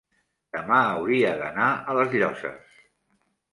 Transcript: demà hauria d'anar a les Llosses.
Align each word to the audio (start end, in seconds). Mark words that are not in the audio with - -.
demà 0.55 0.79
hauria 0.85 1.35
d'anar 1.43 1.69
a 1.71 1.97
les 2.01 2.19
Llosses. 2.19 2.83